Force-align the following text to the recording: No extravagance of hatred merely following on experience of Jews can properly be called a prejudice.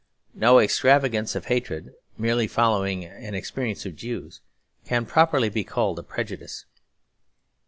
No 0.33 0.59
extravagance 0.59 1.35
of 1.35 1.45
hatred 1.45 1.93
merely 2.17 2.47
following 2.47 3.07
on 3.07 3.35
experience 3.35 3.85
of 3.85 3.95
Jews 3.95 4.41
can 4.83 5.05
properly 5.05 5.49
be 5.49 5.63
called 5.63 5.99
a 5.99 6.03
prejudice. 6.03 6.65